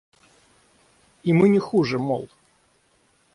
И 1.23 1.31
мы 1.31 1.47
не 1.49 1.59
хуже, 1.59 1.99
мол! 1.99 2.27